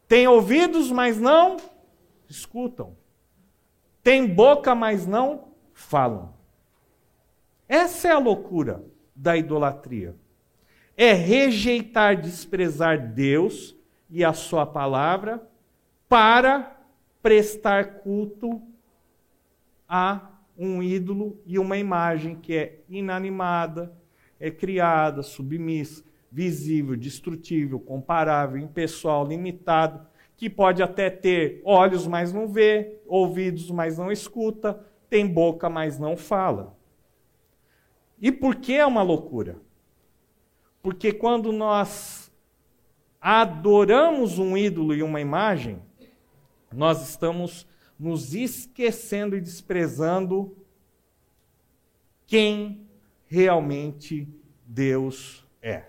[0.07, 1.57] Tem ouvidos, mas não
[2.27, 3.04] escutam.
[4.05, 6.31] Tem boca, mas não falam.
[7.67, 10.15] Essa é a loucura da idolatria.
[10.95, 13.75] É rejeitar, desprezar Deus
[14.07, 15.41] e a sua palavra
[16.07, 16.79] para
[17.19, 18.61] prestar culto
[19.89, 23.91] a um ídolo e uma imagem que é inanimada,
[24.39, 30.05] é criada, submissa, visível, destrutível, comparável, impessoal, limitado,
[30.37, 35.97] que pode até ter olhos, mas não vê, ouvidos, mas não escuta, tem boca, mas
[35.97, 36.75] não fala.
[38.19, 39.57] E por que é uma loucura?
[40.81, 42.31] Porque quando nós
[43.19, 45.81] adoramos um ídolo e uma imagem,
[46.71, 47.67] nós estamos
[47.97, 50.55] nos esquecendo e desprezando
[52.27, 52.87] quem
[53.27, 54.27] realmente
[54.65, 55.85] Deus é.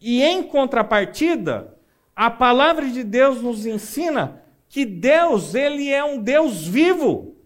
[0.00, 1.78] E em contrapartida,
[2.14, 7.36] a palavra de Deus nos ensina que Deus, ele é um Deus vivo,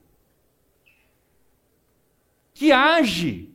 [2.54, 3.50] que age,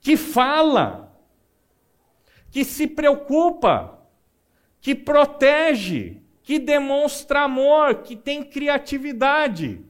[0.00, 1.16] que fala,
[2.50, 3.98] que se preocupa,
[4.80, 9.84] que protege, que demonstra amor, que tem criatividade.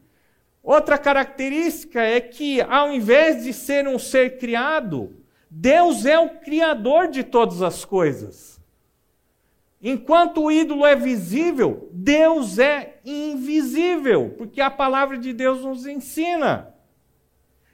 [0.62, 5.16] Outra característica é que, ao invés de ser um ser criado,
[5.48, 8.59] Deus é o Criador de todas as coisas.
[9.82, 16.74] Enquanto o ídolo é visível, Deus é invisível, porque a palavra de Deus nos ensina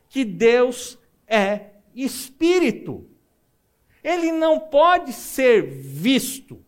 [0.09, 3.09] que Deus é espírito.
[4.05, 6.65] Ele não pode ser visto.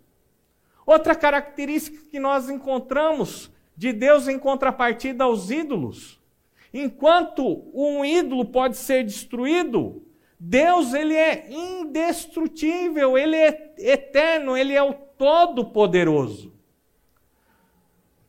[0.85, 6.21] Outra característica que nós encontramos de Deus em contrapartida aos ídolos.
[6.75, 10.03] Enquanto um ídolo pode ser destruído,
[10.39, 16.55] Deus ele é indestrutível, ele é eterno, ele é o todo-poderoso.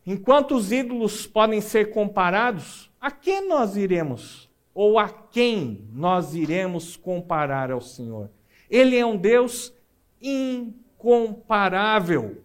[0.06, 4.50] Enquanto os ídolos podem ser comparados, a quem nós iremos?
[4.74, 8.32] Ou a quem nós iremos comparar ao Senhor?
[8.70, 9.72] Ele é um Deus
[10.22, 12.44] incomparável.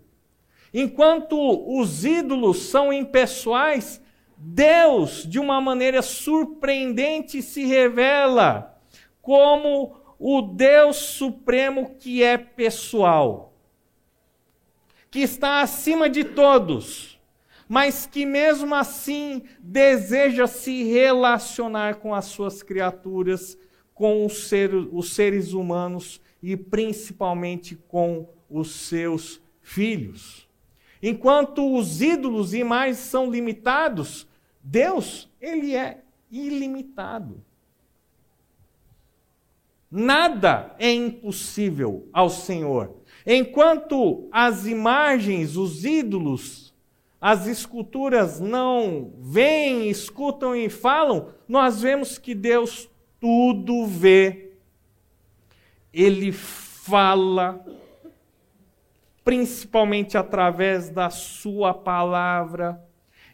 [0.73, 1.37] Enquanto
[1.79, 4.01] os ídolos são impessoais,
[4.37, 8.77] Deus, de uma maneira surpreendente, se revela
[9.23, 13.54] como o Deus supremo que é pessoal,
[15.15, 17.21] que está acima de todos,
[17.69, 23.57] mas que mesmo assim deseja se relacionar com as suas criaturas,
[23.95, 30.49] com os seres, os seres humanos e principalmente com os seus filhos.
[31.01, 34.27] Enquanto os ídolos e imagens são limitados,
[34.61, 37.41] Deus, ele é ilimitado.
[39.89, 42.97] Nada é impossível ao Senhor.
[43.27, 46.75] Enquanto as imagens, os ídolos,
[47.21, 52.89] as esculturas não veem, escutam e falam, nós vemos que Deus
[53.21, 54.53] tudo vê.
[55.93, 57.65] Ele fala,
[59.25, 62.83] principalmente através da Sua palavra.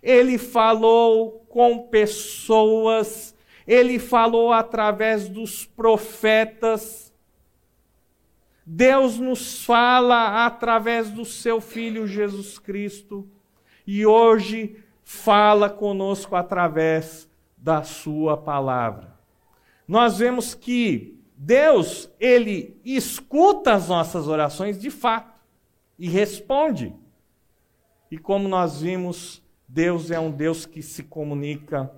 [0.02, 3.34] Ele falou com pessoas
[3.70, 7.09] ele falou através dos profetas.
[8.72, 13.28] Deus nos fala através do seu Filho Jesus Cristo.
[13.84, 19.18] E hoje fala conosco através da Sua palavra.
[19.88, 25.34] Nós vemos que Deus, Ele escuta as nossas orações de fato
[25.98, 26.94] e responde.
[28.08, 31.90] E como nós vimos, Deus é um Deus que se comunica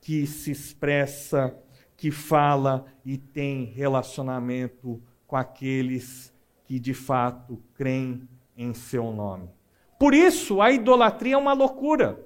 [0.00, 1.54] que se expressa,
[1.96, 6.32] que fala e tem relacionamento com aqueles
[6.64, 9.50] que de fato creem em seu nome.
[9.98, 12.24] Por isso, a idolatria é uma loucura.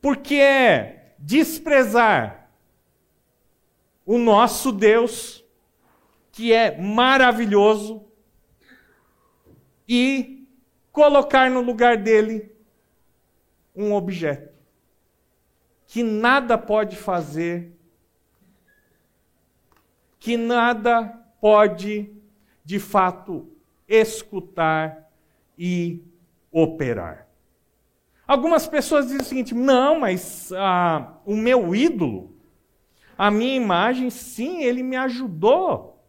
[0.00, 2.50] Porque é desprezar
[4.04, 5.44] o nosso Deus,
[6.30, 8.04] que é maravilhoso,
[9.88, 10.48] e
[10.92, 12.54] colocar no lugar dele
[13.74, 14.56] um objeto
[15.86, 17.72] que nada pode fazer,
[20.18, 22.10] que nada pode,
[22.64, 23.48] de fato,
[23.88, 25.10] escutar
[25.58, 26.02] e
[26.50, 27.26] operar.
[28.26, 32.34] Algumas pessoas dizem o seguinte: não, mas ah, o meu ídolo,
[33.16, 36.02] a minha imagem, sim, ele me ajudou.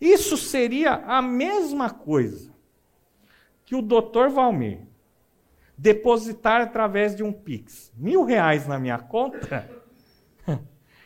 [0.00, 2.52] Isso seria a mesma coisa
[3.64, 4.80] que o doutor Valmir
[5.76, 9.68] depositar através de um Pix mil reais na minha conta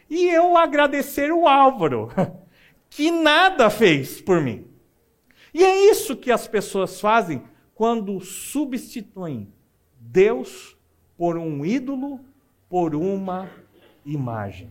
[0.09, 2.09] e eu agradecer o Álvaro,
[2.95, 4.67] que nada fez por mim.
[5.55, 7.43] E é isso que as pessoas fazem
[7.75, 9.49] quando substituem
[9.99, 10.77] Deus
[11.17, 12.21] por um ídolo,
[12.69, 13.49] por uma
[14.05, 14.71] imagem.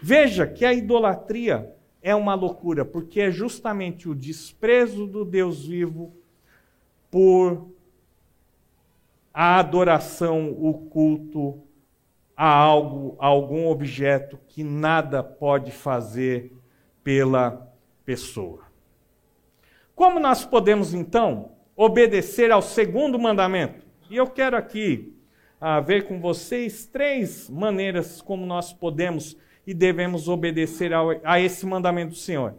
[0.00, 6.12] Veja que a idolatria é uma loucura, porque é justamente o desprezo do Deus vivo
[7.10, 7.72] por
[9.34, 11.60] a adoração, o culto
[12.36, 16.52] a algo, a algum objeto que nada pode fazer
[17.02, 17.72] pela
[18.04, 18.64] pessoa.
[19.94, 23.86] Como nós podemos então obedecer ao segundo mandamento?
[24.08, 25.14] E eu quero aqui
[25.60, 29.36] ah, ver com vocês três maneiras como nós podemos
[29.66, 32.54] e devemos obedecer ao, a esse mandamento do Senhor.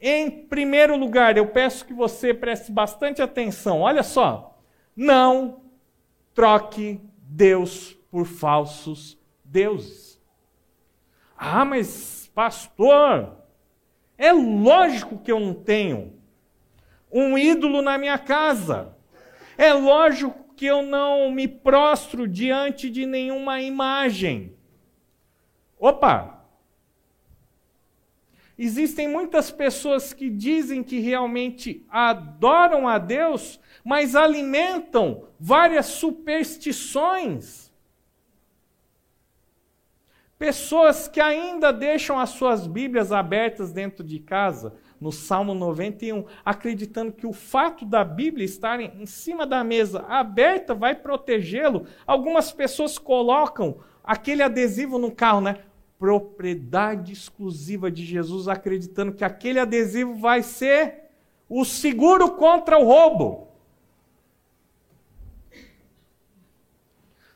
[0.00, 3.80] Em primeiro lugar, eu peço que você preste bastante atenção.
[3.80, 4.58] Olha só,
[4.96, 5.62] não
[6.34, 10.20] troque Deus por falsos deuses.
[11.36, 13.36] Ah, mas pastor,
[14.20, 16.12] é lógico que eu não tenho
[17.10, 18.94] um ídolo na minha casa.
[19.56, 24.54] É lógico que eu não me prostro diante de nenhuma imagem.
[25.78, 26.44] Opa!
[28.58, 37.69] Existem muitas pessoas que dizem que realmente adoram a Deus, mas alimentam várias superstições.
[40.40, 47.12] Pessoas que ainda deixam as suas Bíblias abertas dentro de casa, no Salmo 91, acreditando
[47.12, 51.84] que o fato da Bíblia estar em cima da mesa aberta vai protegê-lo.
[52.06, 55.58] Algumas pessoas colocam aquele adesivo no carro, né?
[55.98, 61.10] Propriedade exclusiva de Jesus, acreditando que aquele adesivo vai ser
[61.50, 63.49] o seguro contra o roubo.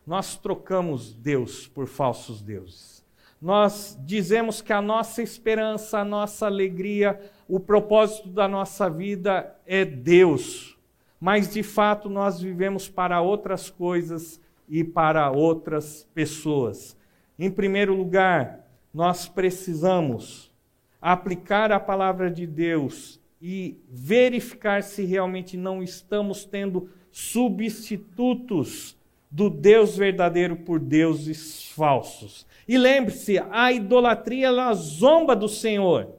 [0.07, 3.05] Nós trocamos Deus por falsos deuses.
[3.41, 9.85] Nós dizemos que a nossa esperança, a nossa alegria, o propósito da nossa vida é
[9.85, 10.79] Deus.
[11.21, 16.97] Mas de fato nós vivemos para outras coisas e para outras pessoas.
[17.39, 20.51] Em primeiro lugar, nós precisamos
[21.01, 28.94] aplicar a palavra de Deus e verificar se realmente não estamos tendo substitutos
[29.35, 32.47] do Deus verdadeiro por deuses falsos.
[32.69, 36.15] E lembre-se, a idolatria ela zomba do Senhor.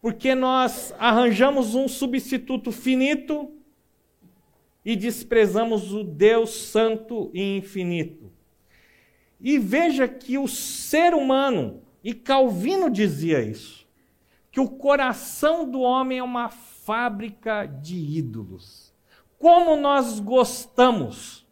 [0.00, 3.52] Porque nós arranjamos um substituto finito
[4.84, 8.30] e desprezamos o Deus santo e infinito.
[9.40, 13.84] E veja que o ser humano, e Calvino dizia isso,
[14.52, 18.85] que o coração do homem é uma fábrica de ídolos.
[19.38, 21.46] Como nós gostamos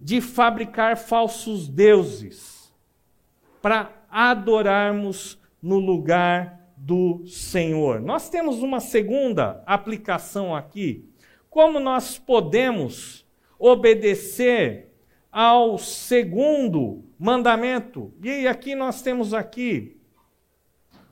[0.00, 2.72] de fabricar falsos deuses
[3.60, 8.00] para adorarmos no lugar do Senhor.
[8.00, 11.10] Nós temos uma segunda aplicação aqui
[11.50, 13.26] como nós podemos
[13.58, 14.88] obedecer
[15.32, 18.14] ao segundo mandamento?
[18.22, 20.00] E aqui nós temos aqui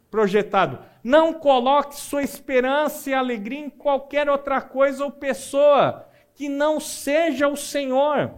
[0.09, 0.79] projetado:
[1.09, 7.49] não coloque sua esperança e alegria em qualquer outra coisa ou pessoa que não seja
[7.49, 8.35] o Senhor.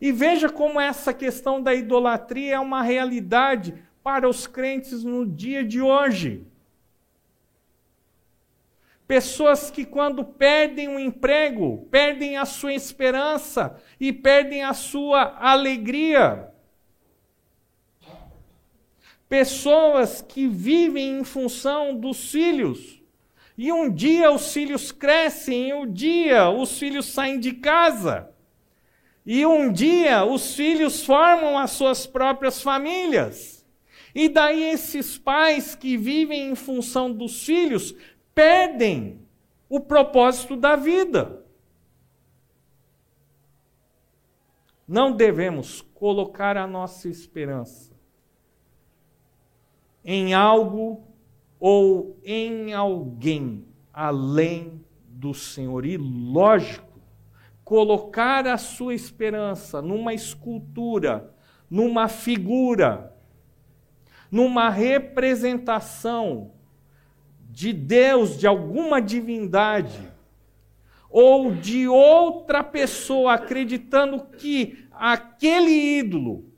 [0.00, 5.62] E veja como essa questão da idolatria é uma realidade para os crentes no dia
[5.62, 6.46] de hoje.
[9.06, 15.36] Pessoas que, quando perdem o um emprego, perdem a sua esperança e perdem a sua
[15.38, 16.53] alegria.
[19.28, 23.02] Pessoas que vivem em função dos filhos.
[23.56, 28.30] E um dia os filhos crescem, e um dia os filhos saem de casa.
[29.24, 33.64] E um dia os filhos formam as suas próprias famílias.
[34.14, 37.94] E daí esses pais que vivem em função dos filhos
[38.34, 39.20] perdem
[39.68, 41.44] o propósito da vida.
[44.86, 47.93] Não devemos colocar a nossa esperança
[50.04, 51.02] em algo
[51.58, 55.86] ou em alguém além do Senhor.
[55.86, 57.00] E lógico,
[57.64, 61.32] colocar a sua esperança numa escultura,
[61.70, 63.16] numa figura,
[64.30, 66.52] numa representação
[67.48, 70.12] de Deus, de alguma divindade,
[71.08, 76.52] ou de outra pessoa acreditando que aquele ídolo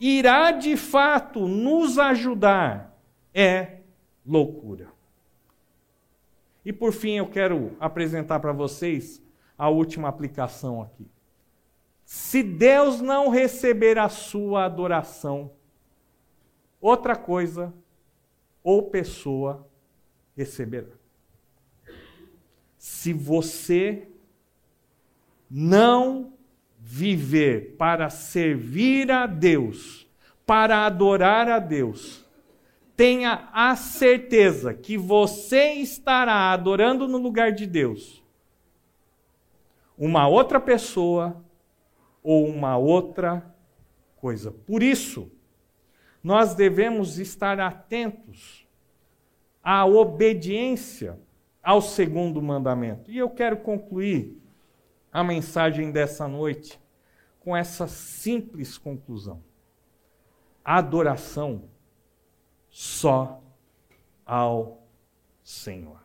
[0.00, 2.98] irá de fato nos ajudar,
[3.34, 3.80] é
[4.26, 4.88] loucura.
[6.64, 9.22] E por fim, eu quero apresentar para vocês
[9.58, 11.06] a última aplicação aqui.
[12.04, 15.52] Se Deus não receber a sua adoração,
[16.80, 17.72] outra coisa
[18.64, 19.66] ou pessoa
[20.36, 20.88] receberá.
[22.76, 24.08] Se você
[25.50, 26.32] não
[26.92, 30.08] viver para servir a Deus,
[30.44, 32.26] para adorar a Deus,
[32.96, 38.24] tenha a certeza que você estará adorando no lugar de Deus
[39.96, 41.40] uma outra pessoa
[42.24, 43.54] ou uma outra
[44.16, 44.50] coisa.
[44.50, 45.30] Por isso,
[46.20, 48.66] nós devemos estar atentos
[49.62, 51.20] a obediência
[51.62, 53.12] ao segundo mandamento.
[53.12, 54.36] E eu quero concluir
[55.12, 56.79] a mensagem dessa noite
[57.40, 59.42] com essa simples conclusão:
[60.64, 61.64] adoração
[62.68, 63.42] só
[64.24, 64.82] ao
[65.42, 66.00] Senhor.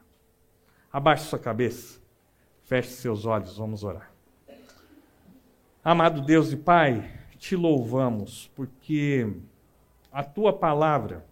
[0.92, 2.02] Abaixe sua cabeça,
[2.64, 4.12] feche seus olhos, vamos orar.
[5.84, 9.38] Amado Deus e Pai, te louvamos porque
[10.12, 11.28] a tua palavra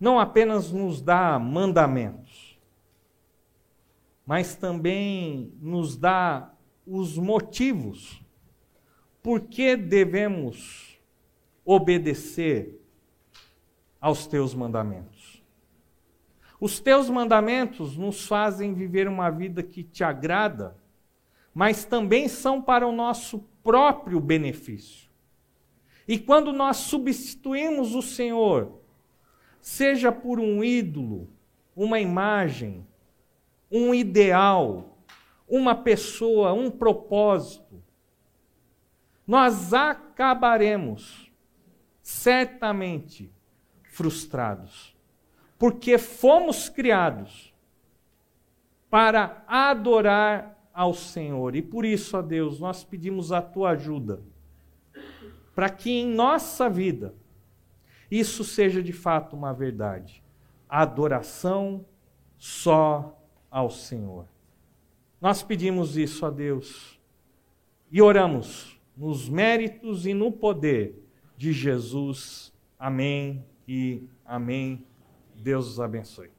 [0.00, 2.58] não apenas nos dá mandamentos,
[4.24, 6.50] mas também nos dá
[6.86, 8.22] os motivos
[9.22, 10.98] por que devemos
[11.64, 12.80] obedecer
[14.00, 15.42] aos teus mandamentos.
[16.60, 20.76] Os teus mandamentos nos fazem viver uma vida que te agrada,
[21.54, 25.08] mas também são para o nosso próprio benefício.
[26.06, 28.80] E quando nós substituímos o Senhor,
[29.60, 31.28] seja por um ídolo,
[31.76, 32.86] uma imagem,
[33.70, 34.98] um ideal,
[35.48, 37.82] uma pessoa, um propósito,
[39.28, 41.30] nós acabaremos
[42.00, 43.30] certamente
[43.82, 44.96] frustrados,
[45.58, 47.54] porque fomos criados
[48.88, 51.54] para adorar ao Senhor.
[51.54, 54.22] E por isso, ó Deus, nós pedimos a tua ajuda,
[55.54, 57.14] para que em nossa vida
[58.10, 60.24] isso seja de fato uma verdade.
[60.66, 61.84] Adoração
[62.38, 63.20] só
[63.50, 64.26] ao Senhor.
[65.20, 66.98] Nós pedimos isso a Deus
[67.90, 71.00] e oramos nos méritos e no poder
[71.36, 72.52] de Jesus.
[72.76, 74.84] Amém e amém.
[75.36, 76.37] Deus os abençoe.